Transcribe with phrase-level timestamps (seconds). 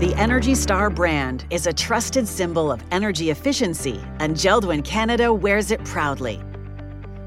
[0.00, 5.70] The Energy Star brand is a trusted symbol of energy efficiency, and Jeld-Wen Canada wears
[5.70, 6.42] it proudly.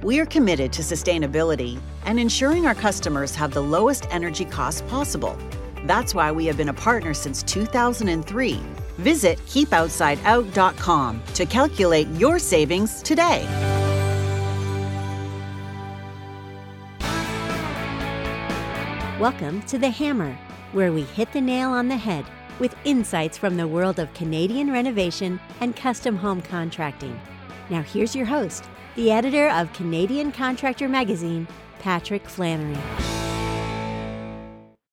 [0.03, 5.37] We are committed to sustainability and ensuring our customers have the lowest energy costs possible.
[5.85, 8.59] That's why we have been a partner since 2003.
[8.97, 13.45] Visit keepoutsideout.com to calculate your savings today.
[19.21, 20.37] Welcome to The Hammer,
[20.73, 22.25] where we hit the nail on the head
[22.59, 27.19] with insights from the world of Canadian renovation and custom home contracting.
[27.69, 28.65] Now, here's your host,
[28.95, 31.47] the editor of Canadian Contractor Magazine,
[31.79, 32.77] Patrick Flannery.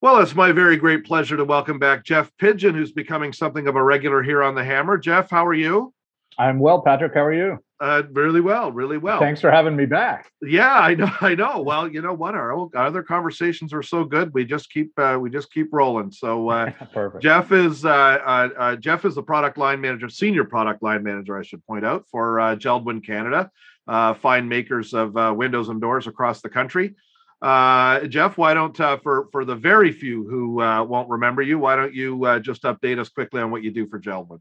[0.00, 3.76] Well, it's my very great pleasure to welcome back Jeff Pigeon, who's becoming something of
[3.76, 4.98] a regular here on the Hammer.
[4.98, 5.94] Jeff, how are you?
[6.38, 7.14] I'm well, Patrick.
[7.14, 7.58] How are you?
[7.84, 9.20] Uh, really well, really well.
[9.20, 10.32] Thanks for having me back.
[10.40, 11.60] Yeah, I know, I know.
[11.60, 12.34] Well, you know what?
[12.34, 14.32] Our other conversations are so good.
[14.32, 16.10] We just keep uh, we just keep rolling.
[16.10, 17.22] So uh, Perfect.
[17.22, 21.38] Jeff is uh, uh, uh, Jeff is the product line manager, senior product line manager,
[21.38, 23.50] I should point out, for uh, Jeld-Wen Canada,
[23.86, 26.94] uh, fine makers of uh, windows and doors across the country.
[27.42, 31.58] Uh, Jeff, why don't uh, for for the very few who uh, won't remember you,
[31.58, 34.40] why don't you uh, just update us quickly on what you do for Jeld-Wen?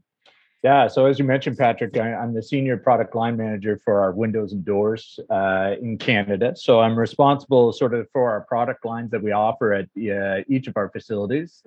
[0.64, 4.12] Yeah, so as you mentioned, Patrick, I, I'm the senior product line manager for our
[4.12, 6.54] windows and doors uh, in Canada.
[6.56, 10.66] So I'm responsible sort of for our product lines that we offer at uh, each
[10.66, 11.62] of our facilities,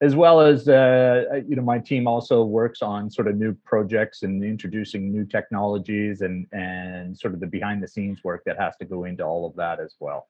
[0.00, 4.22] as well as uh, you know my team also works on sort of new projects
[4.22, 8.74] and introducing new technologies and and sort of the behind the scenes work that has
[8.78, 10.26] to go into all of that as well.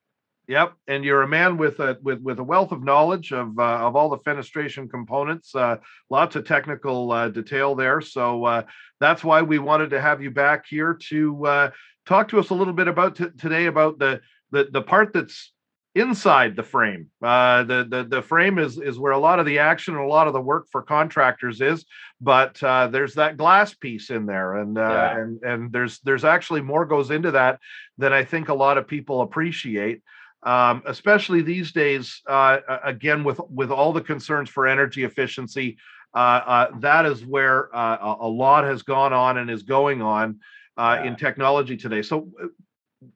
[0.49, 3.63] Yep, and you're a man with a with with a wealth of knowledge of uh,
[3.87, 5.55] of all the fenestration components.
[5.55, 5.77] Uh,
[6.09, 8.01] lots of technical uh, detail there.
[8.01, 8.63] So uh,
[8.99, 11.71] that's why we wanted to have you back here to uh,
[12.07, 15.53] talk to us a little bit about t- today about the the the part that's
[15.95, 17.09] inside the frame.
[17.23, 20.09] Uh, the the the frame is is where a lot of the action and a
[20.09, 21.85] lot of the work for contractors is.
[22.23, 25.19] But uh, there's that glass piece in there, and uh, Yeah.
[25.19, 27.59] and and there's there's actually more goes into that
[27.99, 30.01] than I think a lot of people appreciate
[30.43, 32.23] um, especially these days.
[32.27, 35.79] Uh, again, with with all the concerns for energy efficiency,
[36.15, 40.41] uh, uh, that is where uh, a, lot has gone on and is going on
[40.77, 42.03] uh, in technology today.
[42.03, 42.29] So,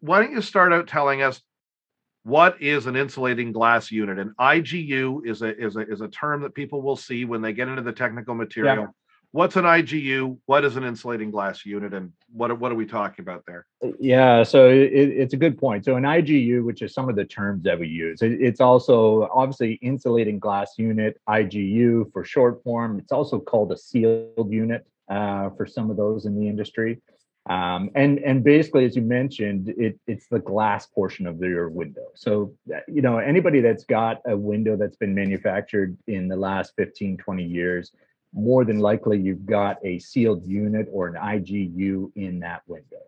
[0.00, 1.40] why don't you start out telling us
[2.24, 4.18] what is an insulating glass unit?
[4.18, 7.52] An IGU is a is a is a term that people will see when they
[7.52, 8.94] get into the technical material.
[9.32, 10.38] What's an IGU?
[10.44, 13.65] What is an insulating glass unit, and what are- what are we talking about there?
[13.98, 15.87] Yeah, so it, it's a good point.
[15.87, 19.28] So an IGU, which is some of the terms that we use, it, it's also
[19.34, 22.98] obviously insulating glass unit, IGU for short form.
[22.98, 27.00] It's also called a sealed unit uh, for some of those in the industry.
[27.49, 32.06] Um, and and basically, as you mentioned, it, it's the glass portion of your window.
[32.14, 36.75] So uh, you know anybody that's got a window that's been manufactured in the last
[36.76, 37.91] 15, 20 years,
[38.32, 42.98] more than likely you've got a sealed unit or an IGU in that window.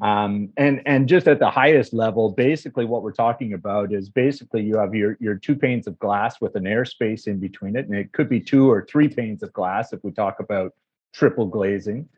[0.00, 4.62] Um, and and just at the highest level, basically what we're talking about is basically
[4.62, 7.96] you have your your two panes of glass with an airspace in between it, and
[7.96, 10.74] it could be two or three panes of glass if we talk about
[11.12, 12.08] triple glazing.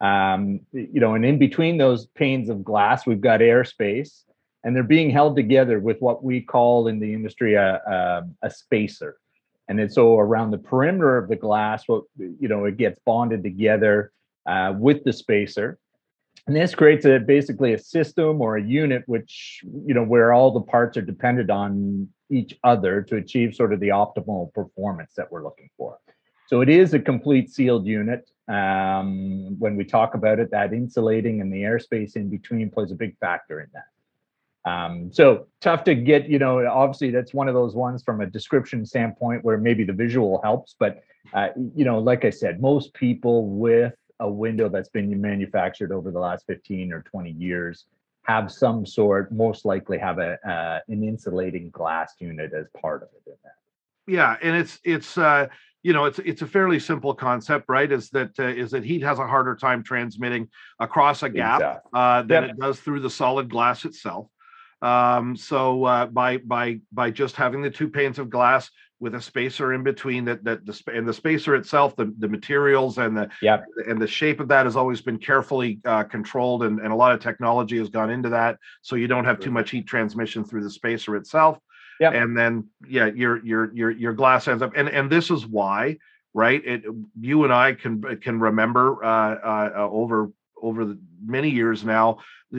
[0.00, 4.24] Um, you know, and in between those panes of glass, we've got airspace,
[4.64, 8.50] and they're being held together with what we call in the industry a, a, a
[8.50, 9.19] spacer.
[9.70, 13.44] And then so around the perimeter of the glass, what you know, it gets bonded
[13.44, 14.10] together
[14.44, 15.78] uh, with the spacer.
[16.48, 20.50] And this creates a basically a system or a unit which, you know, where all
[20.50, 25.30] the parts are dependent on each other to achieve sort of the optimal performance that
[25.30, 25.98] we're looking for.
[26.48, 28.28] So it is a complete sealed unit.
[28.48, 32.96] Um, when we talk about it, that insulating and the airspace in between plays a
[32.96, 33.84] big factor in that.
[34.64, 38.26] Um, so tough to get, you know, obviously that's one of those ones from a
[38.26, 41.02] description standpoint where maybe the visual helps, but
[41.34, 46.10] uh, you know, like I said, most people with a window that's been manufactured over
[46.10, 47.86] the last 15 or 20 years
[48.24, 53.08] have some sort, most likely have a uh, an insulating glass unit as part of
[53.14, 54.12] it in that.
[54.12, 55.46] yeah and it's it's uh
[55.82, 59.02] you know it's it's a fairly simple concept right is that uh, is that heat
[59.02, 60.46] has a harder time transmitting
[60.80, 61.90] across a gap Exactly.
[61.94, 62.50] uh than Yep.
[62.50, 64.26] it does through the solid glass itself
[64.82, 69.20] um so uh by by by just having the two panes of glass with a
[69.20, 73.28] spacer in between that that the and the spacer itself the the materials and the
[73.42, 73.64] Yep.
[73.88, 77.12] and the shape of that has always been carefully uh, controlled and, and a lot
[77.12, 80.62] of technology has gone into that so you don't have too much heat transmission through
[80.62, 81.58] the spacer itself
[81.98, 82.14] Yep.
[82.14, 85.96] and then yeah your your your your glass ends up and and this is why
[86.32, 86.84] right it
[87.20, 90.30] you and i can can remember uh, uh uh, over
[90.62, 92.18] over the many years now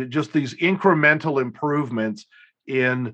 [0.10, 2.26] just these incremental improvements
[2.68, 3.14] in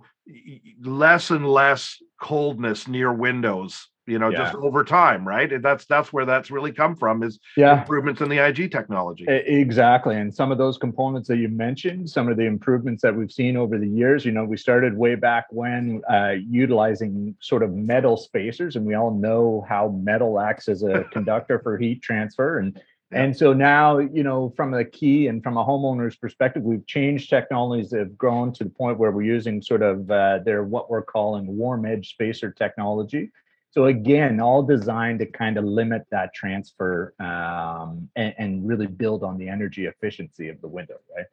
[0.82, 4.38] less and less coldness near windows you know, yeah.
[4.38, 5.52] just over time, right?
[5.52, 7.82] And that's that's where that's really come from is yeah.
[7.82, 9.26] improvements in the IG technology.
[9.28, 10.16] Exactly.
[10.16, 13.58] And some of those components that you mentioned, some of the improvements that we've seen
[13.58, 18.16] over the years, you know, we started way back when uh, utilizing sort of metal
[18.16, 22.60] spacers, and we all know how metal acts as a conductor for heat transfer.
[22.60, 22.82] And
[23.12, 27.30] and so now, you know, from a key and from a homeowner's perspective, we've changed
[27.30, 30.90] technologies that have grown to the point where we're using sort of uh, their what
[30.90, 33.32] we're calling warm edge spacer technology.
[33.72, 39.24] So again, all designed to kind of limit that transfer um, and, and really build
[39.24, 41.28] on the energy efficiency of the window, right?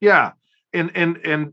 [0.00, 0.32] Yeah,
[0.72, 1.52] and and and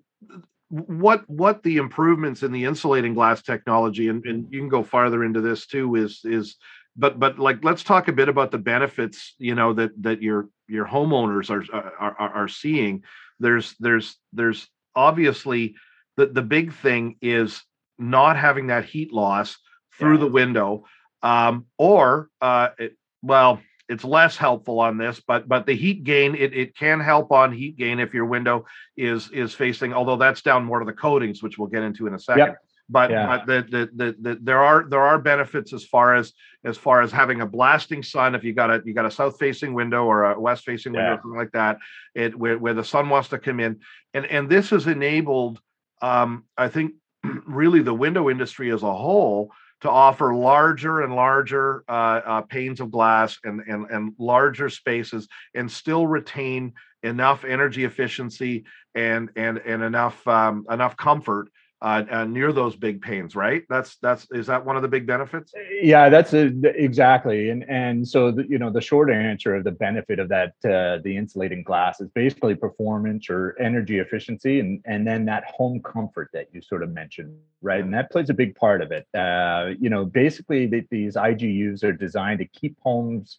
[0.70, 5.24] what what the improvements in the insulating glass technology and, and you can go farther
[5.24, 6.58] into this too is is
[6.98, 10.50] but but like let's talk a bit about the benefits you know that that your
[10.68, 13.04] your homeowners are are, are seeing.
[13.40, 15.76] There's there's there's obviously
[16.18, 17.64] the the big thing is
[18.00, 19.58] not having that heat loss
[19.98, 20.20] through yeah.
[20.20, 20.86] the window
[21.24, 23.60] um or uh it, well
[23.90, 27.52] it's less helpful on this but but the heat gain it, it can help on
[27.52, 28.66] heat gain if your window
[28.96, 32.14] is is facing although that's down more to the coatings which we'll get into in
[32.14, 32.48] a second.
[32.48, 32.58] yep
[32.90, 33.28] but, yeah.
[33.28, 37.02] but the, the, the, the, there are there are benefits as far as as far
[37.02, 40.06] as having a blasting sun if you got a you got a south facing window
[40.06, 41.14] or a west facing window yeah.
[41.16, 41.78] or something like that
[42.16, 43.80] it where, where the sun wants to come in
[44.14, 45.60] and and this has enabled
[46.02, 46.94] um, i think
[47.46, 49.52] really the window industry as a whole
[49.82, 55.28] to offer larger and larger uh, uh, panes of glass and, and and larger spaces
[55.54, 56.74] and still retain
[57.04, 61.50] enough energy efficiency and and and enough um, enough comfort
[61.82, 63.64] uh, uh, near those big pains, right?
[63.70, 65.54] That's that's is that one of the big benefits?
[65.82, 67.50] Yeah, that's a, exactly.
[67.50, 71.00] And and so the, you know the short answer of the benefit of that uh,
[71.04, 76.30] the insulating glass is basically performance or energy efficiency, and and then that home comfort
[76.34, 77.84] that you sort of mentioned, right?
[77.84, 79.08] And that plays a big part of it.
[79.14, 83.38] Uh, you know, basically the, these IGUs are designed to keep homes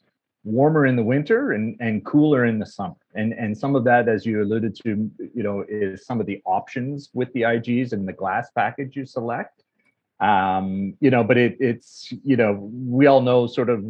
[0.49, 2.97] warmer in the winter and, and cooler in the summer.
[3.15, 6.41] And, and some of that, as you alluded to, you know, is some of the
[6.45, 9.63] options with the IGs and the glass package you select.
[10.21, 13.85] Um, you know, but it, it's, you know, we all know sort of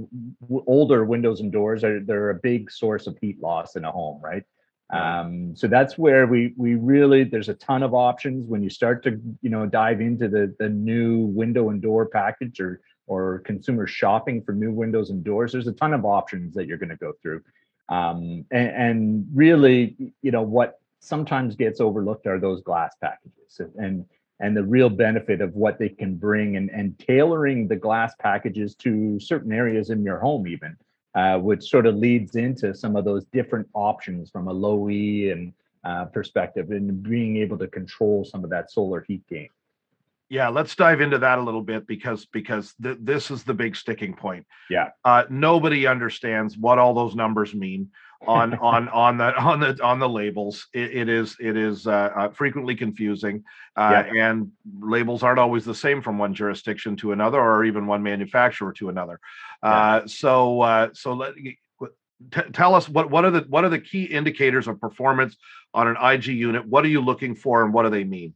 [0.67, 4.21] older windows and doors are, they're a big source of heat loss in a home,
[4.23, 4.45] right?
[4.91, 9.03] Um, so that's where we we really there's a ton of options when you start
[9.03, 13.87] to you know dive into the the new window and door package or or consumer
[13.87, 16.97] shopping for new windows and doors, there's a ton of options that you're going to
[16.97, 17.43] go through.
[17.89, 24.05] Um, and, and, really, you know, what sometimes gets overlooked are those glass packages and
[24.41, 28.77] and the real benefit of what they can bring and, and tailoring the glass packages
[28.77, 30.77] to certain areas in your home even
[31.15, 35.31] uh, which sort of leads into some of those different options from a low e
[35.31, 35.53] and
[35.85, 39.49] uh, perspective and being able to control some of that solar heat gain
[40.29, 43.77] yeah let's dive into that a little bit because because th- this is the big
[43.77, 47.91] sticking point yeah uh, nobody understands what all those numbers mean
[48.27, 52.11] on on on the on the on the labels it, it is it is uh,
[52.17, 53.43] uh, frequently confusing
[53.77, 54.29] uh, yeah.
[54.31, 58.73] and labels aren't always the same from one jurisdiction to another or even one manufacturer
[58.73, 59.21] to another
[59.63, 59.71] yeah.
[59.71, 61.35] Uh, so uh, so let
[62.33, 65.37] T- tell us what what are the what are the key indicators of performance
[65.73, 66.67] on an IG unit?
[66.67, 68.35] What are you looking for, and what do they mean?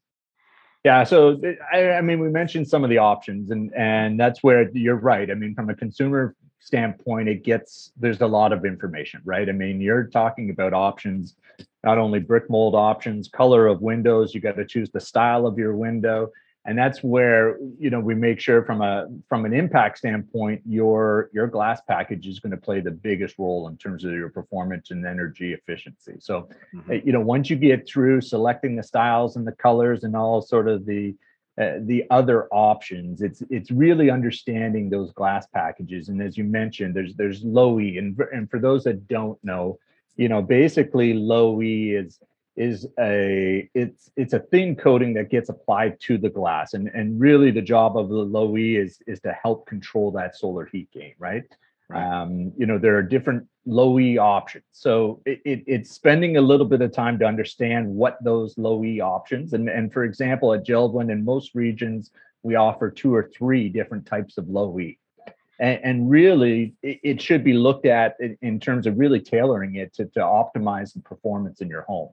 [0.85, 1.41] Yeah, so
[1.73, 5.31] I, I, mean, we mentioned some of the options, and and that's where you're right.
[5.31, 9.49] I mean, from a consumer standpoint, it gets there's a lot of information, right?
[9.49, 11.37] I mean, you're talking about options,
[11.85, 14.35] not only brick mold options, color of windows.
[14.35, 16.33] You got to choose the style of your window
[16.65, 21.29] and that's where you know we make sure from a from an impact standpoint your
[21.33, 24.91] your glass package is going to play the biggest role in terms of your performance
[24.91, 26.15] and energy efficiency.
[26.21, 27.07] So mm-hmm.
[27.07, 30.69] you know once you get through selecting the styles and the colors and all sort
[30.69, 31.15] of the
[31.61, 36.09] uh, the other options it's it's really understanding those glass packages.
[36.09, 37.99] And as you mentioned there's there's low e.
[37.99, 39.79] And and for those that don't know
[40.17, 42.21] you know basically low e is
[42.57, 47.19] is a it's it's a thin coating that gets applied to the glass and and
[47.19, 50.89] really the job of the low e is is to help control that solar heat
[50.93, 51.45] gain right,
[51.89, 52.23] right.
[52.23, 54.65] um you know there are different low e options.
[54.73, 58.85] So it, it, it's spending a little bit of time to understand what those low
[58.85, 62.11] e options and and for example at Jeld-Wen in most regions
[62.43, 64.99] we offer two or three different types of low e
[65.61, 69.77] and, and really it, it, should be looked at in, in terms of really tailoring
[69.77, 72.11] it to, to optimize the performance in your home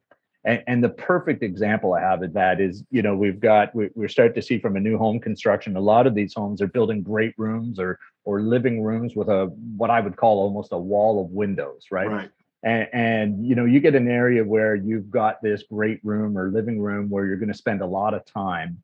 [0.49, 3.89] and, and, the perfect example I have of that is, you know, we've got we,
[3.93, 5.77] we're starting to see from a new home construction.
[5.77, 9.45] A lot of these homes are building great rooms or or living rooms with a
[9.77, 12.09] what I would call almost a wall of windows, right?
[12.09, 12.31] Right.
[12.63, 16.49] And, and you know, you get an area where you've got this great room or
[16.49, 18.81] living room where you're going to spend a lot of time,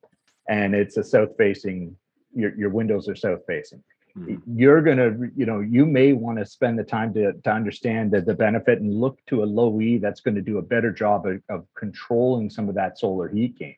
[0.47, 1.97] and it's a south facing.
[2.35, 3.81] Your your windows are south facing
[4.17, 4.41] Mhm.
[4.47, 8.25] you're gonna, you know, you may want to spend the time to to understand that
[8.25, 11.25] the benefit and look to a low E that's going to do a better job
[11.25, 13.75] of, of controlling some of that solar heat gain.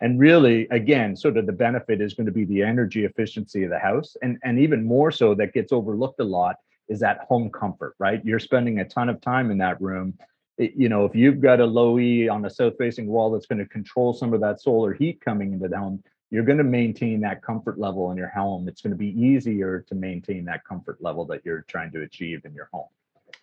[0.00, 3.70] And really, again, sort of the benefit is going to be the energy efficiency of
[3.70, 6.56] the house, and and even more so that gets overlooked a lot
[6.88, 8.24] is that home comfort, right?
[8.24, 10.14] You're spending a ton of time in that room.
[10.58, 13.46] It- you know, if you've got a low E on a south facing wall that's
[13.46, 16.64] going to control some of that solar heat coming into the home, you're going to
[16.64, 18.68] maintain that comfort level in your home.
[18.68, 22.44] It's going to be easier to maintain that comfort level that you're trying to achieve
[22.44, 22.88] in your home.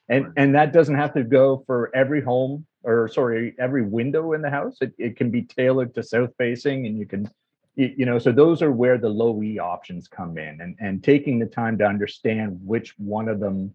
[0.08, 4.42] And and that doesn't have to go for every home or sorry, every window in
[4.42, 4.77] the house.
[4.82, 7.30] It, it can be tailored to south facing and you can
[7.75, 11.04] you, you know, so those are where the low E options come in and and
[11.04, 13.74] taking the time to understand which one of them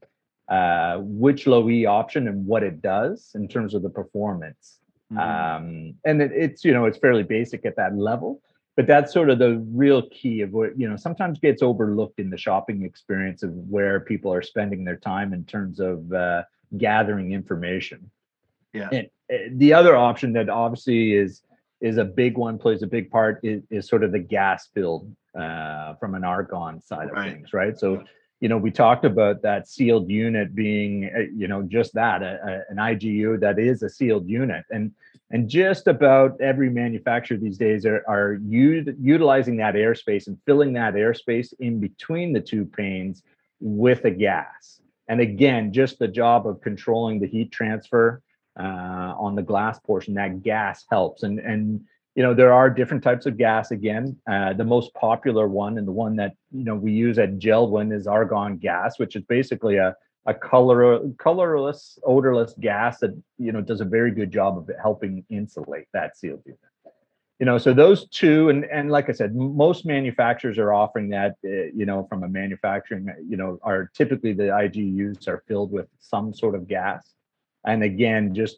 [0.49, 4.79] uh which low E option and what it does in terms of the performance
[5.13, 5.19] Mhm.
[5.19, 8.41] um and it, it's you know it's fairly basic at that level
[8.77, 12.31] but that's sort of the real key of what you know sometimes gets overlooked in
[12.31, 16.43] the shopping experience of where people are spending their time in terms of uh,
[16.79, 18.11] gathering information
[18.73, 18.89] Yeah.
[18.93, 21.43] and uh, the other option that obviously is
[21.81, 25.11] is a big one plays a big part is, is sort of the gas build
[25.39, 27.33] uh, from an argon side of Right.
[27.33, 28.03] things right so
[28.43, 32.41] you know, we talked about that sealed unit being, uh, you know, just that, a,
[32.43, 34.65] a- an IGU that is a sealed unit.
[34.71, 34.93] And
[35.31, 40.73] and just about every manufacturer these days are, are u- utilizing that airspace and filling
[40.73, 43.23] that airspace in between the two panes
[43.61, 44.81] with a gas.
[45.09, 48.23] And again, just the job of controlling the heat transfer
[48.59, 51.23] uh, on the glass portion, that gas helps.
[51.23, 51.83] And and
[52.17, 55.87] you know there are different types of gas again uh, the most popular one and
[55.87, 59.77] the one that you know we use at Jeld-Wen is argon gas which is basically
[59.77, 59.95] a
[60.27, 65.25] a color colorless odorless gas that you know does a very good job of helping
[65.31, 66.61] insulate that sealed unit
[67.41, 71.37] you know so those two and and like i said most manufacturers are offering that
[71.45, 75.89] uh, you know from a manufacturing you know are typically the igus are filled with
[75.99, 77.15] some sort of gas.
[77.65, 78.57] And again just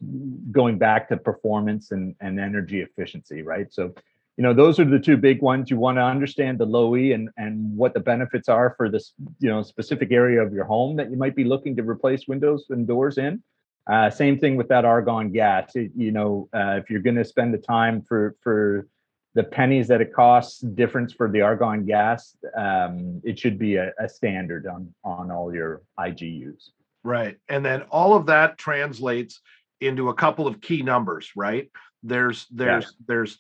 [0.53, 3.73] going back to performance and, and energy efficiency right?
[3.73, 3.95] So
[4.37, 5.71] you know those are the two big ones.
[5.71, 9.13] You want to understand the low e and and what the benefits are for this
[9.41, 12.67] you know specific area of your home that you might be looking to replace windows
[12.71, 13.43] and doors in.
[13.91, 15.75] Uh, same thing with that argon gas.
[15.75, 18.87] It- you know uh, if you're going to spend the time for for
[19.35, 23.91] the pennies that it costs difference for the argon gas um, it should be a,
[23.99, 26.71] a standard on on all your igus
[27.05, 27.37] Right.
[27.49, 29.41] And then all of that translates
[29.81, 31.71] into a couple of key numbers, right?
[32.03, 33.39] There's there's there's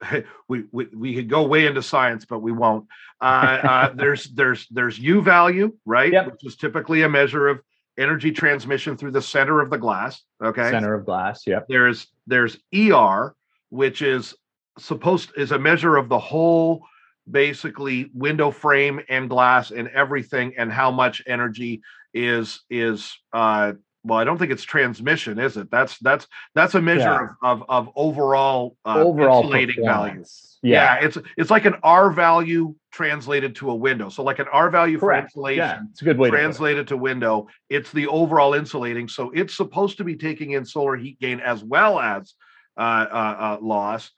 [0.48, 2.86] we, we we could go way into science, but we won't.
[3.20, 6.12] Uh, uh, there's there's there's U value, right?
[6.12, 6.26] Yep.
[6.32, 7.60] Which is typically a measure of
[7.98, 10.22] energy transmission through the center of the glass.
[10.42, 10.70] Okay.
[10.70, 13.34] center of glass yep There's there's ER,
[13.70, 14.34] which is
[14.78, 16.84] supposed is a measure of the whole
[17.30, 21.80] basically window frame and glass and everything and how much energy
[22.14, 23.72] is is uh
[24.06, 27.00] well i don't think it's transmission is it that's that's that's a measure
[27.42, 27.50] Yeah.
[27.50, 30.58] of, of of overall uh overall insulating value performance.
[30.62, 30.96] yeah.
[31.00, 34.98] it's it's like an r value translated to a window so like an r value
[34.98, 35.26] for Correct.
[35.28, 39.30] insulation Yeah, it's a good way to translated to window it's the overall insulating so
[39.34, 42.34] it's supposed to be taking in solar heat gain as well as
[42.78, 44.10] uh, uh, uh, loss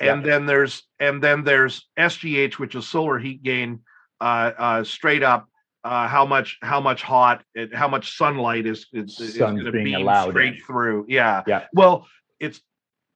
[0.00, 3.80] and then there's and then there's sgh which is solar heat gain
[4.20, 5.48] uh, uh, straight up
[5.84, 9.72] uh, how much how much hot it, how much sunlight is is, is going to
[9.72, 10.60] beam allowed straight in.
[10.60, 11.66] through yeah Yeah.
[11.74, 12.06] well
[12.40, 12.60] it's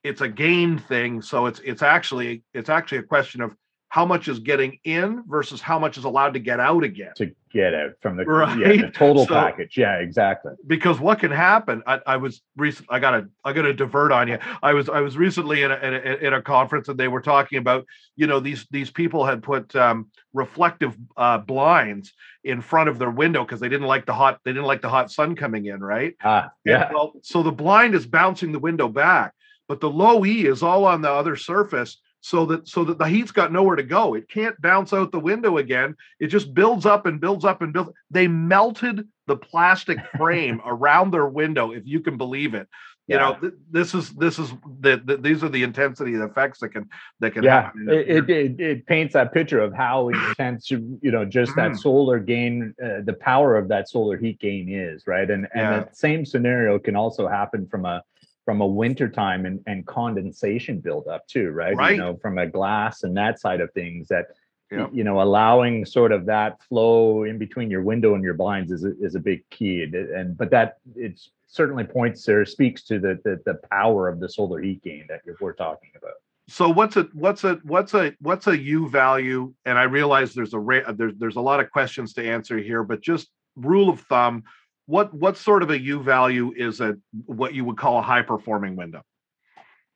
[0.02, 3.54] it's a gain thing so it's it's actually it's actually a question of
[3.88, 7.30] how much is getting in versus how much is allowed to get out again to
[7.52, 8.24] get out from the,
[8.58, 9.76] yeah, the total So- package.
[9.78, 10.52] Yeah, exactly.
[10.66, 14.38] because what can happen I, I was recent I gotta I gotta divert on you.
[14.62, 17.20] I was I was recently in a, in a in a conference and they were
[17.22, 22.12] talking about you know these these people had put um, reflective uh, blinds
[22.44, 24.88] in front of their window because they didn't like the hot they didn't like the
[24.90, 26.90] hot sun coming in right Ah, And, yeah.
[26.92, 29.32] well, so the blind is bouncing the window back,
[29.68, 33.06] but the low E is all on the other surface so that so that the
[33.06, 34.14] heat's got nowhere to go.
[34.14, 35.94] It can't bounce out the window again.
[36.18, 37.90] It just builds up and builds up and builds.
[38.10, 42.66] They melted the plastic frame around their window, if you can believe it.
[43.06, 46.70] You know, th- this is this is the, the these are the intensity effects that
[46.70, 46.88] can
[47.20, 47.88] that can Yeah, happen.
[47.88, 51.78] it, it, it, paints that picture of how intense, you know, just that Mhm.
[51.78, 55.30] solar gain, uh, the power of that solar heat gain is, right?
[55.30, 55.80] And and Yeah.
[55.84, 58.02] the same scenario can also happen from a
[58.46, 61.76] from a winter time and, and condensation buildup too, right?
[61.76, 61.90] Right.
[61.90, 64.28] You know, from a glass and that side of things that
[64.70, 68.84] you know, allowing sort of that flow in between your window and your blinds is
[68.84, 69.82] a, is a big key.
[69.84, 74.18] And, and but that it certainly points or speaks to the, the the power of
[74.18, 76.14] the solar heat gain that we're talking about.
[76.48, 80.54] so what's a what's a what's a what's a u value and i realize there's
[80.54, 84.42] a there's there's a lot of questions to answer here but just rule of thumb
[84.86, 88.22] what what sort of a u value is a what you would call a high
[88.22, 89.02] performing window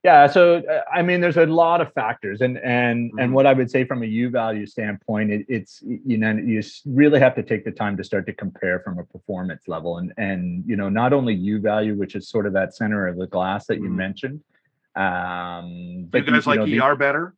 [0.02, 3.18] yeah so uh, i mean there's a lot of factors and and mm-hmm.
[3.18, 6.62] and what i would say from a u value standpoint it, it's you know you
[6.86, 10.12] really have to take the time to start to compare from a performance level and
[10.16, 13.26] and you know not only u value which is sort of that center of the
[13.26, 13.96] glass that you mm-hmm.
[13.96, 14.40] mentioned
[14.96, 17.34] um, but you guys you, like know, ER the, better?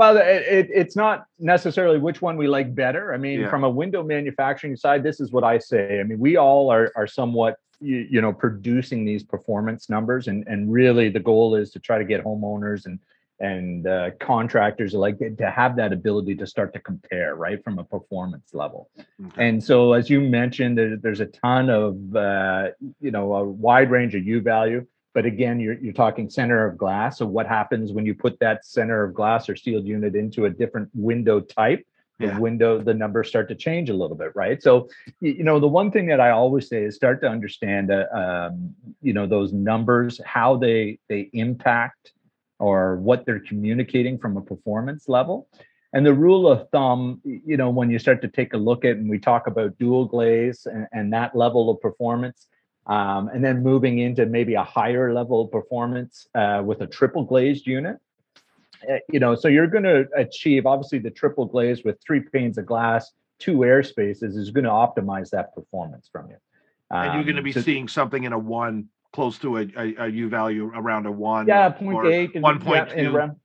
[0.00, 3.12] Well, it, it, it's not necessarily which one we like better.
[3.12, 3.50] I mean, yeah.
[3.50, 6.00] from a window manufacturing side, this is what I say.
[6.00, 10.42] I mean, we all are are somewhat you, you know producing these performance numbers, and
[10.46, 12.98] and really the goal is to try to get homeowners and
[13.40, 17.84] and uh, contractors like to have that ability to start to compare right from a
[17.84, 18.90] performance level
[19.24, 19.48] okay.
[19.48, 22.68] and so as you mentioned there, there's a ton of uh,
[23.00, 26.78] you know a wide range of u value but again, you're, you're talking center of
[26.78, 27.18] glass.
[27.18, 30.50] So what happens when you put that center of glass or sealed unit into a
[30.50, 31.84] different window type?
[32.18, 32.38] The yeah.
[32.38, 34.62] window, the numbers start to change a little bit, right?
[34.62, 34.90] So,
[35.22, 38.74] you know, the one thing that I always say is start to understand, uh, um,
[39.00, 42.12] you know, those numbers, how they they impact
[42.58, 45.48] or what they're communicating from a performance level.
[45.94, 48.96] And the rule of thumb, you know, when you start to take a look at
[48.96, 52.48] and we talk about dual glaze and, and that level of performance,
[52.90, 57.22] um, and then moving into maybe a higher level of performance uh, with a triple
[57.22, 57.98] glazed unit.
[58.90, 62.58] Uh, you know, so you're going to achieve obviously the triple glaze with three panes
[62.58, 66.36] of glass, two air spaces is going to optimize that performance from you.
[66.90, 69.68] Um, and you're going to be so, seeing something in a one close to a,
[69.76, 71.46] a, a U value around a one.
[71.46, 73.36] Yeah, 0.8 and 1.2.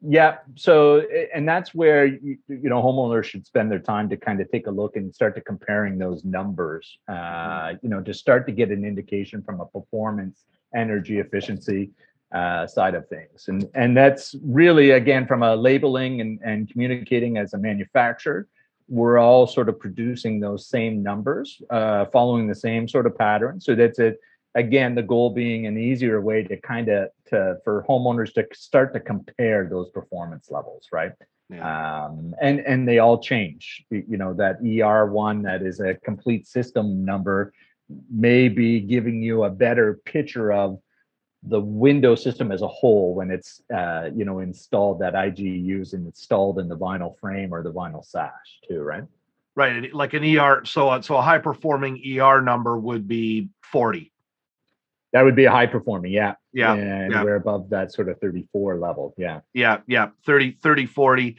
[0.00, 0.38] Yeah.
[0.54, 1.00] So,
[1.34, 4.68] and that's where you, you, know homeowners should spend their time to kind of take
[4.68, 6.98] a look and start to comparing those numbers.
[7.08, 7.76] Uh, mm-hmm.
[7.82, 11.90] you know, to start to get an indication from a performance, energy efficiency
[12.32, 17.36] uh, side of things, and and that's really again from a labeling and and communicating
[17.36, 18.46] as a manufacturer.
[18.88, 23.60] We're all sort of producing those same numbers, uh, following the same sort of pattern.
[23.60, 24.20] So that's it
[24.54, 28.92] again the goal being an easier way to kind of to for homeowners to start
[28.92, 31.12] to compare those performance levels right
[31.50, 32.04] yeah.
[32.06, 36.46] um, and and they all change you know that er one that is a complete
[36.46, 37.52] system number
[38.10, 40.78] may be giving you a better picture of
[41.44, 46.06] the window system as a whole when it's uh, you know installed that IGUs and
[46.06, 49.04] installed in the vinyl frame or the vinyl sash too, right?
[49.54, 50.64] Right, like an ER.
[50.64, 54.12] So so a high performing ER number would be forty.
[55.12, 56.34] That would be a high performing, yeah.
[56.52, 56.74] Yeah.
[56.74, 57.24] And yeah.
[57.24, 59.14] we're above that sort of 34 level.
[59.16, 59.40] Yeah.
[59.54, 59.78] Yeah.
[59.86, 60.08] Yeah.
[60.26, 61.36] 30, 30, 40.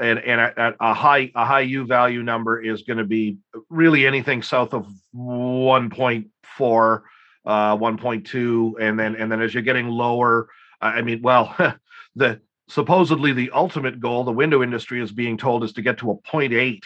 [0.00, 3.36] And, and a, a high a high U value number is going to be
[3.68, 7.02] really anything south of 1.4,
[7.44, 10.48] uh, 1.2, and then and then as you're getting lower,
[10.80, 11.54] I mean, well,
[12.16, 16.10] the supposedly the ultimate goal, the window industry is being told is to get to
[16.10, 16.80] a 0.8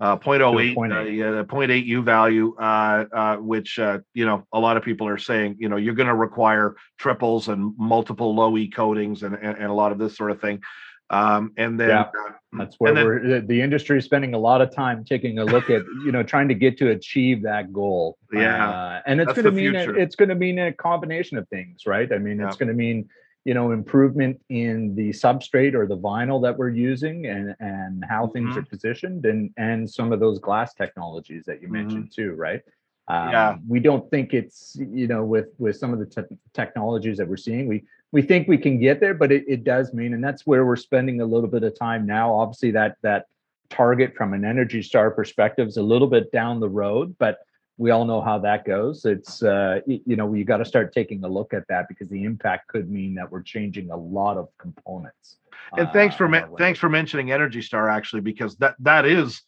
[0.00, 0.92] uh, 0.08, 0.8.
[0.92, 5.06] Uh, yeah, 0.8 U value, uh, uh, which uh, you know a lot of people
[5.06, 9.34] are saying you know you're going to require triples and multiple low E coatings and,
[9.34, 10.60] and, and a lot of this sort of thing.
[11.10, 14.62] Um, and then yeah, uh, that's where then, we're the industry is spending a lot
[14.62, 18.16] of time taking a look at you know trying to get to achieve that goal.
[18.32, 21.82] Yeah, and it's going to mean a, it's going to mean a combination of things,
[21.86, 22.10] right?
[22.10, 22.48] I mean, yeah.
[22.48, 23.10] it's going to mean
[23.44, 28.24] you know improvement in the substrate or the vinyl that we're using and and how
[28.24, 28.32] mm-hmm.
[28.32, 31.88] things are positioned and and some of those glass technologies that you mm-hmm.
[31.88, 32.62] mentioned too right
[33.08, 37.18] um, yeah we don't think it's you know with with some of the te- technologies
[37.18, 40.14] that we're seeing we we think we can get there but it, it does mean
[40.14, 43.26] and that's where we're spending a little bit of time now obviously that that
[43.70, 47.38] target from an energy star perspective is a little bit down the road but
[47.82, 49.04] we all know how that goes.
[49.04, 52.22] It's uh, you know you got to start taking a look at that because the
[52.22, 55.38] impact could mean that we're changing a lot of components.
[55.76, 59.42] And uh, thanks for me- thanks for mentioning Energy Star actually because that that is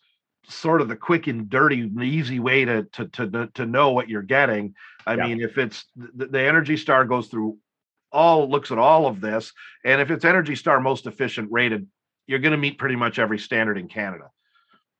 [0.49, 4.23] sort of the quick and dirty easy way to to to to know what you're
[4.23, 4.75] getting.
[5.07, 5.27] I yeah.
[5.29, 7.57] mean, if it's the, the Energy Star goes through
[8.11, 9.53] all looks at all of this,
[9.85, 11.87] and if it's Energy Star most efficient rated,
[12.27, 14.31] you're going to meet pretty much every standard in Canada.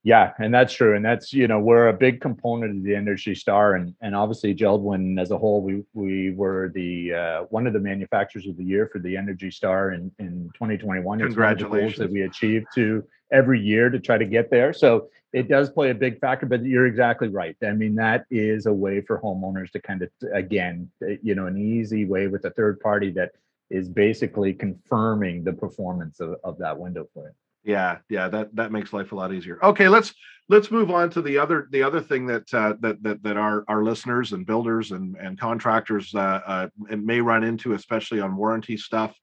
[0.05, 3.35] Yeah, and that's true, and that's you know we're a big component of the Energy
[3.35, 7.73] Star, and and obviously Jeld-Wen as a whole, we we were the uh, one of
[7.73, 11.21] the manufacturers of the year for the Energy Star in in 2021.
[11.21, 11.99] Congratulations!
[11.99, 14.75] that we achieved to every year to try to get there.
[14.75, 17.57] So it does play a big factor, but you're exactly right.
[17.63, 20.91] I mean that is a way for homeowners to kind of again,
[21.23, 23.33] you know, an easy way with a third party that
[23.71, 27.33] is basically confirming the performance of, of that window plate
[27.65, 29.59] yeah yeah that that makes life a lot easier.
[29.63, 30.15] Okay let's
[30.49, 33.65] let's move on to the other the other thing that uh, that that that our
[33.69, 38.77] our listeners and builders and and contractors uh, uh may run into especially on warranty
[38.77, 39.15] stuff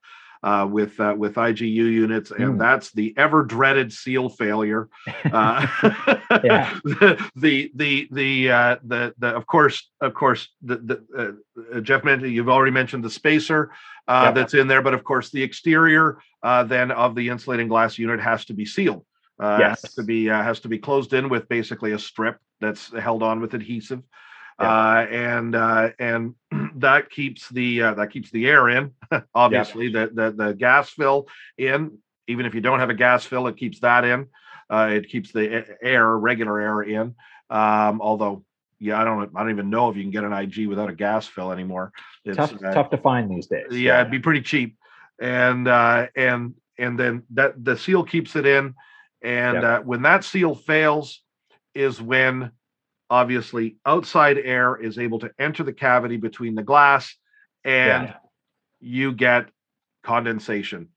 [0.43, 2.60] uh, with uh, with IGU units, and Mm.
[2.60, 4.89] that's the ever dreaded seal failure.
[5.32, 5.65] Uh,
[6.43, 6.73] Yeah.
[7.36, 11.38] the the the uh, the the of course of course the, the
[11.75, 13.71] uh, Jeff mentioned you've already mentioned the spacer
[14.08, 14.36] uh, Yep.
[14.36, 18.19] that's in there, but of course the exterior uh, then of the insulating glass unit
[18.19, 19.06] has to be sealed.
[19.39, 19.82] Uh, Yes.
[19.84, 23.23] has to be uh, has to be closed in with basically a strip that's held
[23.23, 24.01] on with adhesive,
[24.62, 24.69] Yeah.
[24.69, 26.36] uh, and uh, and
[26.76, 28.93] that keeps the uh, that keeps the air in.
[29.36, 31.97] Obviously, the, the the gas fill in.
[32.28, 34.28] Even if you don't have a gas fill, it keeps that in.
[34.69, 37.15] Uh, it keeps the air, regular air, in.
[37.50, 38.45] Um, although,
[38.80, 40.95] yeah, I don't I don't even know if you can get an IG without a
[40.95, 41.91] gas fill anymore.
[42.24, 43.65] It's, tough, uh, tough to find these days.
[43.71, 44.78] yeah, it'd be pretty cheap
[45.21, 48.74] and uh and and then that the seal keeps it in
[49.21, 49.63] and Yep.
[49.63, 51.21] uh, when that seal fails
[51.76, 52.52] is when
[53.12, 57.13] obviously outside air is able to enter the cavity between the glass
[57.65, 58.13] and Yeah.
[58.80, 59.50] you get
[60.02, 60.88] condensation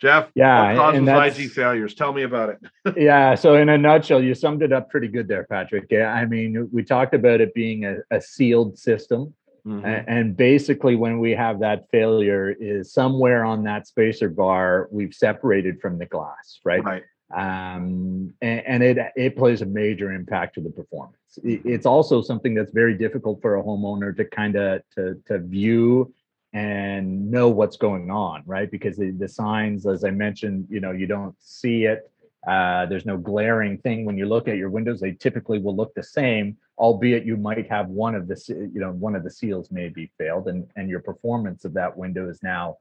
[0.00, 2.58] jeff Yeah, what and causes ig failures tell me about it
[2.96, 3.34] yeah.
[3.34, 5.86] So in a nutshell, you summed it up pretty good there, Patrick.
[5.90, 9.34] Yeah, I mean, we talked about it being a, a sealed system.
[9.66, 9.82] Mhm.
[9.84, 15.12] A- And basically, when we have that failure, is somewhere on that spacer bar we've
[15.14, 16.84] separated from the glass, right?
[16.84, 17.02] right
[17.34, 21.38] Um, and, and it it plays a major impact to the performance.
[21.42, 26.14] It's also something that's very difficult for a homeowner to kind of to to view
[26.52, 28.70] and know what's going on, right?
[28.70, 32.10] Because the, the signs, as I mentioned, you know, you don't see it.
[32.46, 35.00] Uh, there's no glaring thing when you look at your windows.
[35.00, 38.40] They typically will look the same, albeit you might have one of the,
[38.72, 41.96] you know, one of the seals may be failed, and and your performance of that
[41.96, 42.78] window is now,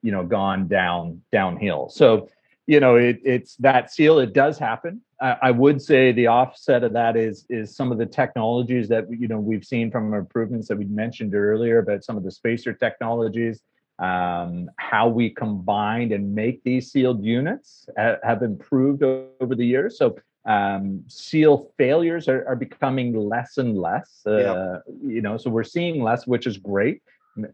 [0.00, 1.88] you know, gone down downhill.
[1.88, 2.28] So,
[2.70, 4.20] you know, it, it's that seal.
[4.20, 5.00] It does happen.
[5.20, 9.04] I, I would say the offset of that is is some of the technologies that
[9.10, 12.72] you know we've seen from improvements that we mentioned earlier about some of the spacer
[12.72, 13.60] technologies
[14.00, 19.98] um, how we combined and make these sealed units ha- have improved over the years.
[19.98, 24.22] So um, seal failures are, are becoming less and less.
[24.26, 24.82] Uh, Yep.
[25.16, 27.02] You know, so we're seeing less, which is great.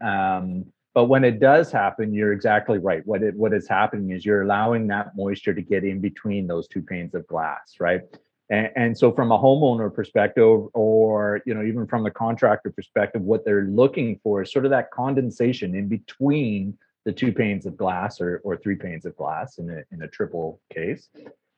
[0.01, 0.65] Um,
[0.97, 3.05] but when it does happen, you're exactly right.
[3.05, 6.67] What it what is happening is you're allowing that moisture to get in between those
[6.67, 8.01] two panes of glass, right?
[8.49, 13.21] And, and so from a homeowner perspective, or you know, even from a contractor perspective,
[13.21, 17.77] what they're looking for is sort of that condensation in between the two panes of
[17.77, 21.09] glass or, or three panes of glass in a, in a triple case.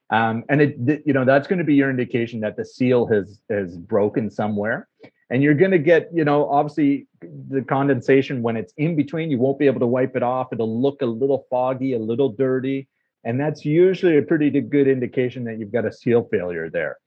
[0.10, 3.40] Um, and it, you know, that's going to be your indication that the seal has
[3.50, 4.90] has broken somewhere.
[5.30, 9.38] And you're going to get, you know, obviously the condensation when it's in between, you
[9.38, 10.48] won't be able to wipe it off.
[10.52, 12.88] It'll look a little foggy, a little dirty.
[13.24, 16.98] And that's usually a pretty good indication that you've got a seal failure there.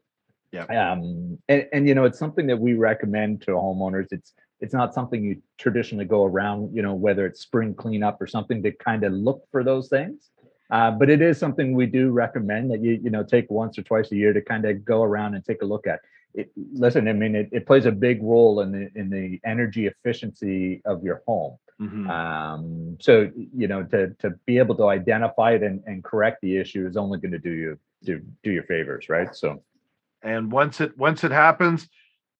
[0.52, 0.64] Yeah.
[0.64, 4.08] Um, and, and you know, it's something that we recommend to homeowners.
[4.12, 8.28] It's it's not something you traditionally go around, you know, whether it's spring cleanup or
[8.28, 10.30] something to kind of look for those things.
[10.70, 13.82] Uh, but it is something we do recommend that you you know take once or
[13.82, 16.00] twice a year to kind of go around and take a look at.
[16.34, 19.86] It, listen, I mean, it, it plays a big role in the in the energy
[19.86, 21.58] efficiency of your home.
[21.80, 22.08] Mhm.
[22.08, 26.56] Um, so you know, to to be able to identify it and, and correct the
[26.56, 29.34] issue is only going to do you do do your favors, right?
[29.34, 29.62] So
[30.22, 31.88] and once it once it happens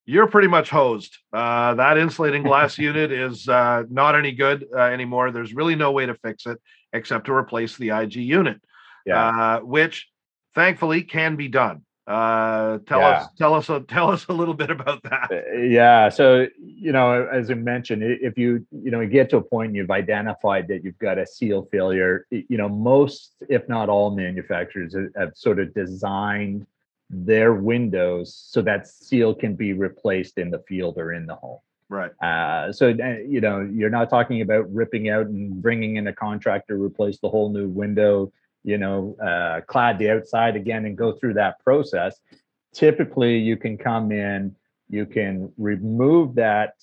[0.05, 4.81] you're pretty much hosed uh, that insulating glass unit is uh, not any good uh,
[4.81, 6.61] anymore there's really no way to fix it
[6.93, 8.61] except to replace the ig unit
[9.05, 10.09] yeah, uh, which
[10.55, 13.09] thankfully can be done uh, tell Yeah.
[13.11, 16.09] us tell us a, tell us a little bit about that Uh, yeah.
[16.09, 19.75] So you know, as I mentioned, if you you know you get to a point
[19.75, 24.95] you've identified that you've got a seal failure, you know, most if not all manufacturers
[25.17, 26.67] have- sort of designed
[27.09, 31.59] their windows so that seal can be replaced in the field or in the home.
[31.89, 36.07] right Uh, so uh, you know, you're not talking about ripping out and bringing in
[36.09, 38.33] a contractor to replace the whole new window.
[38.65, 42.19] You know, uh, clad the outside again and go through that process.
[42.73, 44.55] Typically, you can come in,
[44.89, 46.75] you can remove that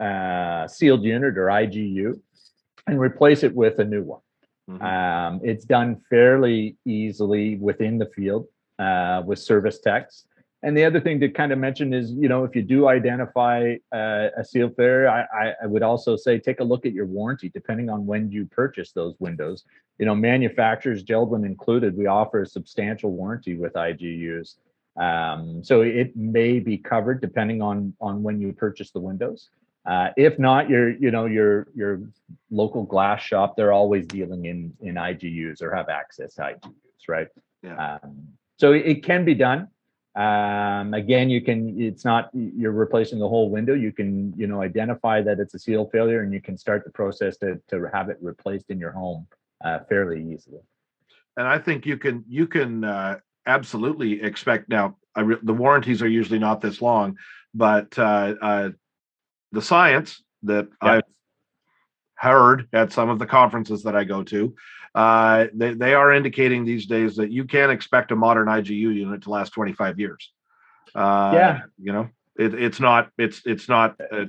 [0.00, 2.20] uh, sealed unit or IGU
[2.86, 4.20] and replace it with a new one.
[4.68, 4.82] Mhm.
[4.82, 8.46] Um, it's done fairly easily within the field
[8.78, 10.26] uh, with service techs.
[10.66, 13.76] And the other thing to kind of mention is, you know, if you do identify
[13.94, 17.48] uh, a seal failure, I, I, would also say take a look at your warranty,
[17.48, 19.62] depending on when you purchase those windows.
[20.00, 24.56] You know, manufacturers, Jeld-Wen included, we offer a substantial warranty with IGUs.
[25.00, 29.50] Um, so it may be covered depending on on when you purchase the windows.
[29.88, 32.00] Uh, if not, your you know your your
[32.50, 37.28] local glass shop, they're always dealing in in IGUs or have access to IGUs, right?
[37.62, 37.98] Yeah.
[38.02, 38.26] Um,
[38.58, 39.68] so it can be done.
[40.16, 41.78] Um, again, you can.
[41.78, 43.74] It's not you're replacing the whole window.
[43.74, 46.90] You can you know identify that it's a seal failure, and you can start the
[46.90, 49.26] process to to have it replaced in your home
[49.62, 50.60] uh, fairly easily.
[51.36, 54.96] And I think you can you can uh, absolutely expect now.
[55.16, 57.18] Re- the warranties are usually not this long,
[57.54, 58.70] but uh, uh,
[59.52, 60.92] the science that yeah.
[60.92, 61.02] I've
[62.16, 64.54] heard at some of the conferences that I go to,
[64.94, 69.22] uh, they, they are indicating these days that you can't expect a modern IGU unit
[69.22, 70.32] to last 25 years.
[70.94, 74.24] Uh, yeah, you know, it, it's not it's it's not uh,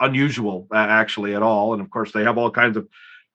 [0.00, 2.86] unusual actually at all, and of course they have all kinds of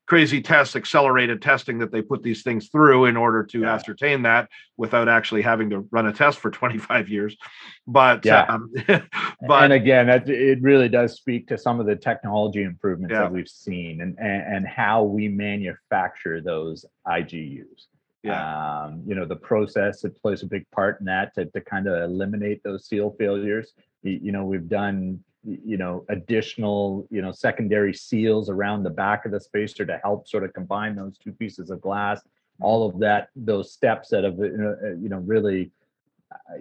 [0.07, 3.73] crazy tests, accelerated testing that they put these things through in order to yeah.
[3.73, 7.37] ascertain that without actually having to run a test for 25 years.
[7.85, 11.95] But yeah, um, but and again, that, it really does speak to some of the
[11.95, 13.21] technology improvements yeah.
[13.21, 17.87] that we've seen and, and, and how we manufacture those IGUs.
[18.23, 18.85] Yeah.
[18.85, 21.87] Um, you know, the process it plays a big part in that to, to kind
[21.87, 23.73] of eliminate those seal failures.
[24.03, 29.25] You, you know, we've done you know additional you know secondary seals around the back
[29.25, 32.21] of the spacer to help sort of combine those two pieces of glass.
[32.59, 35.71] All of that those steps that have you know really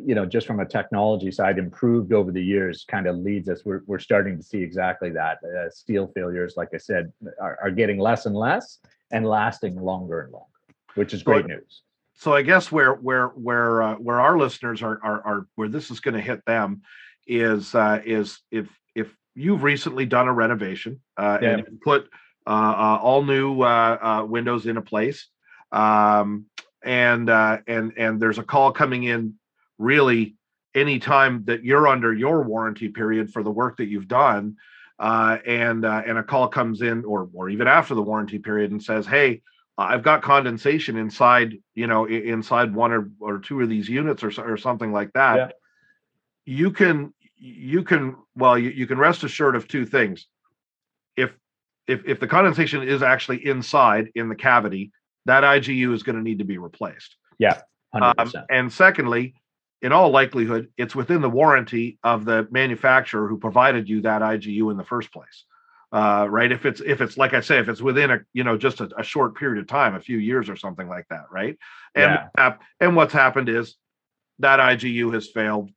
[0.00, 3.64] you know just from a technology side improved over the years kind of leads us.
[3.64, 7.70] We're, we're starting to see exactly that uh, steel failures like i said are, are
[7.70, 8.78] getting less and less
[9.10, 10.46] and lasting longer and longer
[10.94, 11.82] which is great news.
[12.14, 15.90] So i guess where where where uh, where our listeners are, are are where this
[15.90, 16.82] is going to hit them
[17.26, 21.48] is uh, is if if you've recently done a renovation uh, yeah.
[21.50, 22.08] and put
[22.46, 25.28] uh, uh, all new uh, windows into place,
[25.72, 26.46] um,
[26.82, 29.34] and and and there's a call coming in
[29.78, 30.36] really
[30.74, 34.56] anytime that you're under your warranty period for the work that you've done,
[34.98, 39.06] and and a call comes in or or even after the warranty period and says,
[39.06, 39.42] hey.
[39.78, 44.32] I've got condensation inside, you know, inside one or, or two of these units or,
[44.40, 45.36] or something like that.
[45.36, 45.50] Yeah
[46.46, 50.26] you can you can well you, you can rest assured of two things.
[51.16, 51.32] If
[51.86, 54.92] if if the condensation is actually inside in the cavity
[55.26, 57.16] that igu is going to need to be replaced.
[57.38, 57.60] Yeah
[57.92, 59.34] um, and secondly
[59.82, 64.70] in all likelihood it's within the warranty of the manufacturer who provided you that igu
[64.70, 65.44] in the first place.
[65.92, 66.50] Uh, right?
[66.50, 68.90] If it's if it's like i say if it's within a you know just a,
[68.98, 71.56] a short period of time a few years or something like that right?
[71.94, 72.46] And yeah.
[72.46, 73.76] uh, and what's happened is
[74.40, 75.70] that igu has failed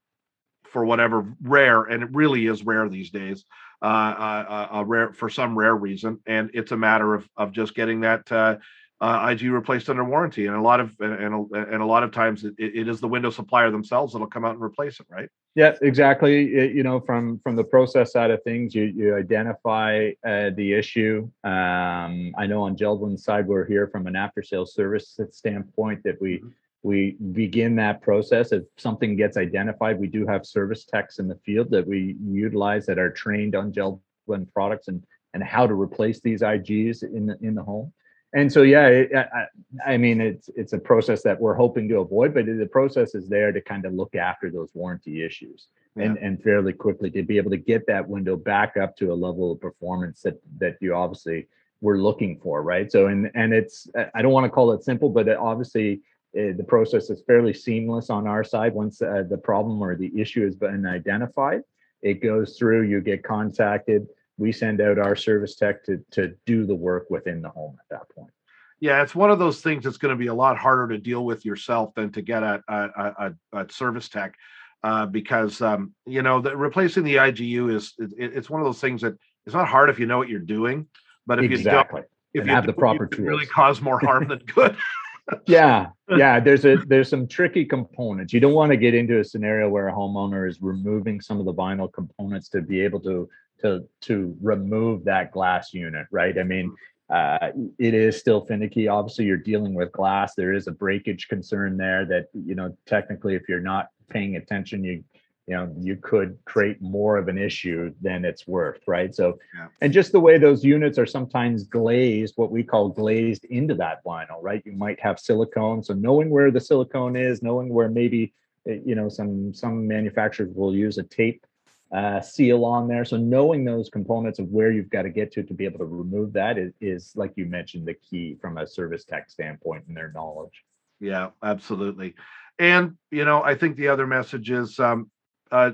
[0.72, 3.46] for whatever rare, and it really is rare these days,
[3.82, 7.76] uh, uh, uh, rare for some rare reason, and it's a matter of of just
[7.76, 8.58] getting that uh,
[9.02, 10.48] uh IG replaced under warranty.
[10.48, 11.14] And a lot of and
[11.54, 14.54] and a lot of times it, it is the window supplier themselves that'll come out
[14.54, 15.30] and replace it, right?
[15.56, 16.54] Yeah, exactly.
[16.54, 20.74] It, you know, from from the process side of things, you you identify uh, the
[20.74, 21.30] issue.
[21.44, 26.22] Um, I know on Jeld-Wen's side, we're here from an after sales service standpoint that
[26.22, 26.38] we.
[26.38, 26.50] Mm-hmm
[26.84, 28.52] we begin that process.
[28.52, 32.86] If something gets identified we do have service techs in the field that we utilize
[32.86, 37.38] that are trained on Jeld-Wen products and and how to replace these igs in the
[37.42, 37.92] in the home.
[38.34, 42.00] And so yeah it, I, I, mean it's it's a process that we're hoping to
[42.00, 46.06] avoid but the process is there to kind of look after those warranty issues yeah.
[46.06, 49.16] and and fairly quickly to be able to get that window back up to a
[49.16, 51.48] level of performance that that you obviously
[51.82, 52.92] were looking for right?
[52.92, 56.02] So and and it's i don't want to call it simple but it obviously
[56.38, 58.74] uh, the process is fairly seamless on our side.
[58.74, 61.62] Once uh, the problem or the issue has been identified,
[62.02, 64.08] it goes through, you get contacted.
[64.38, 67.98] We send out our service tech to, to do the work within the home at
[67.98, 68.32] that point.
[68.80, 71.26] Yeah, it's one of those things that's going to be a lot harder to deal
[71.26, 74.36] with yourself than to get a, a, a, a service tech.
[74.82, 78.80] Uh, because um, you know the, replacing the IGU is it, it's one of those
[78.80, 79.14] things that
[79.46, 80.88] it's not hard if you know what you're doing,
[81.28, 81.98] but if exactly.
[81.98, 84.78] you don't, if and you have the proper tools, really cause more harm than good.
[85.46, 88.34] yeah yeah there's a there's some tricky components.
[88.34, 91.46] You don't want to get into a scenario where a homeowner is removing some of
[91.46, 93.30] the vinyl components to be able to
[93.62, 96.38] to to remove that glass unit right?
[96.38, 96.76] I mean
[97.10, 98.88] uh, it is still finicky.
[98.88, 100.36] Obviously you're dealing with glass.
[100.36, 104.84] There is a breakage concern there that you know technically if you're not paying attention
[104.84, 105.04] you
[105.50, 109.14] you know you could create more of an issue than it's worth right?
[109.16, 109.68] So yeah.
[109.82, 114.04] and just the way those units are sometimes glazed what we call glazed into that
[114.06, 114.62] vinyl right?
[114.64, 118.32] You might have silicone so knowing where the silicone is knowing where maybe
[118.68, 121.44] eh, you know some some manufacturers will use a tape
[121.92, 123.04] uh, seal on there.
[123.04, 125.86] So knowing those components of where you've got to get to to be able to
[125.86, 129.98] remove that is, is like you mentioned the key from a service tech standpoint and
[129.98, 130.64] their knowledge.
[131.00, 132.14] Yeah absolutely.
[132.60, 135.10] And you know i think the other message is um,
[135.52, 135.72] uh,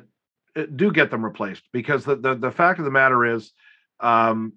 [0.75, 3.51] do get them replaced because the, the, the fact of the matter is
[3.99, 4.53] um,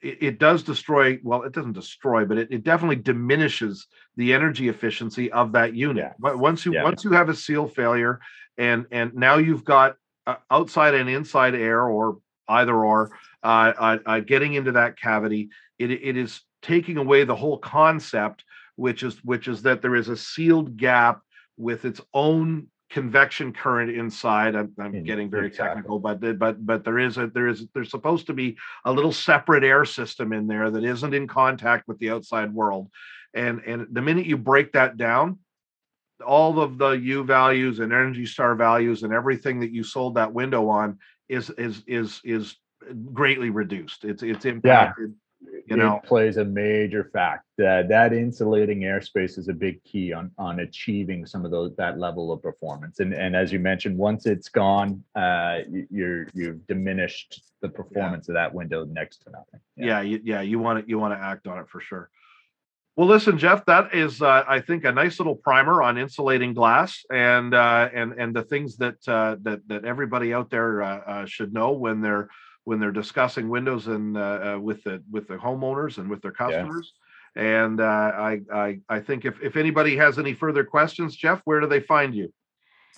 [0.00, 4.68] it, it, does destroy well it doesn't destroy but it, it definitely diminishes the energy
[4.68, 6.32] efficiency of that unit yeah.
[6.34, 6.84] once you yeah.
[6.84, 8.20] once you have a seal failure
[8.58, 9.96] and and now you've got
[10.26, 13.10] uh, outside and inside air or either or
[13.42, 15.48] uh, uh, uh, getting into that cavity
[15.78, 18.44] it, it is taking away the whole concept,
[18.76, 21.20] which is which is that there is a sealed gap
[21.56, 24.54] with its own convection current inside.
[24.54, 27.90] I'm, I'm mm, getting very technical, but but but there is a there is there's
[27.90, 31.98] supposed to be a little separate air system in there that isn't in contact with
[31.98, 32.90] the outside world,
[33.34, 35.38] and and the minute you break that down,
[36.24, 40.32] all of the U values and Energy Star values and everything that you sold that
[40.32, 42.56] window on is is is is
[43.12, 44.04] greatly reduced.
[44.04, 45.14] It's it's impacted
[45.66, 50.12] you know it plays a major fact that that insulating airspace is a big key
[50.12, 53.96] on on achieving some of those that level of performance and and as you mentioned
[53.96, 58.32] once it's gone uh you're you've diminished the performance yeah.
[58.32, 61.14] of that window next to nothing yeah yeah you, yeah you want to you want
[61.14, 62.10] to act on it for sure
[62.94, 63.64] well, listen, Jeff.
[63.64, 68.12] That is, uh, I think, a nice little primer on insulating glass and uh, and
[68.12, 72.02] and the things that uh, that that everybody out there uh, uh, should know when
[72.02, 72.28] they're
[72.64, 76.32] when they're discussing windows and uh, uh, with the with the homeowners and with their
[76.32, 76.92] customers.
[77.36, 77.64] Yeah.
[77.64, 81.60] And uh, I, I I think if if anybody has any further questions, Jeff, where
[81.60, 82.32] do they find you?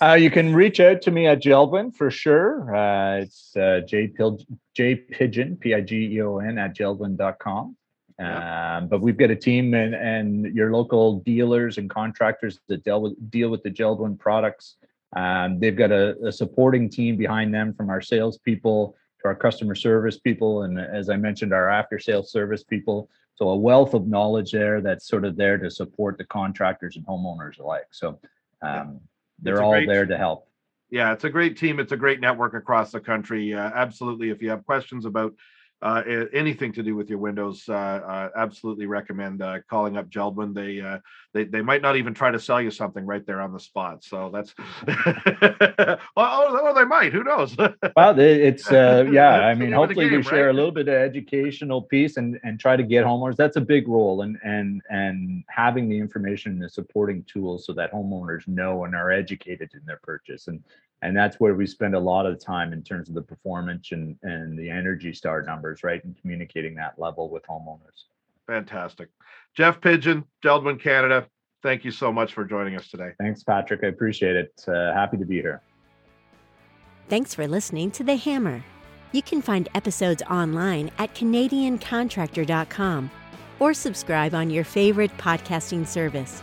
[0.03, 2.74] Uh, you can reach out to me at Jeld-Wen for sure.
[2.74, 6.77] Uh, it's uh, Pigeon, P I G E O N, at.
[8.18, 8.77] Yeah.
[8.77, 13.03] Um, but we've got a team and, and your local dealers and contractors that deal
[13.03, 14.77] with, deal with the Jeld-Wen products.
[15.16, 20.19] Um, they've got a, a, supporting team behind them from our salespeople our customer service
[20.19, 23.09] people, and as I mentioned, our after sales service people.
[23.37, 27.07] So a wealth of knowledge there that's sort of there to support the contractors and
[27.07, 27.89] homeowners alike.
[27.91, 28.21] So
[28.63, 29.01] um,
[29.41, 30.49] they're all great, there to help.
[30.91, 31.81] Yeah, it's a great team.
[31.81, 33.53] It's a great network across the country.
[33.53, 34.31] Uh, absolutely.
[34.31, 35.35] If you have questions about
[35.85, 40.55] uh, anything to do with your windows, uh, uh, absolutely recommend uh, calling up Jeld-Wen.
[40.55, 40.99] They, uh,
[41.35, 44.03] they they might not even try to sell you something right there on the spot.
[44.03, 44.55] So that's
[44.87, 47.12] well, oh, oh, they might.
[47.12, 47.55] Who knows?
[47.97, 49.40] well, it's uh, yeah.
[49.47, 50.55] I mean, hopefully game, we share right?
[50.55, 53.37] a little bit of educational piece and and try to get homeowners.
[53.37, 57.75] That's a big role, and and and having the information and the supporting tools so
[57.75, 60.64] that homeowners know and are educated in their purchase and
[61.05, 64.17] and that's where we spend a lot of time in terms of the performance and
[64.23, 68.05] and the energy star numbers right and communicating that level with homeowners.
[68.47, 69.11] Fantastic.
[69.55, 71.27] Jeff pigeon Jeld-Wen canada
[71.62, 73.12] thank you so much for joining us today.
[73.19, 73.81] Thanks patrick.
[73.85, 74.64] I appreciate it.
[74.67, 75.62] Uh, happy to be here.
[77.09, 78.64] Thanks for listening to the hammer.
[79.12, 83.11] You can find episodes online at canadiancontractor.com
[83.61, 86.43] or subscribe on your favorite podcasting service.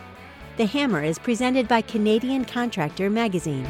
[0.58, 3.68] The hammer is presented by canadian contractor magazine